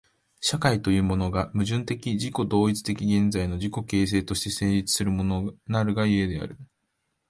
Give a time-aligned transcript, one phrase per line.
[0.39, 6.57] 社会というものが、矛盾的自己同一的現在の自己形成として成立するものなるが故である。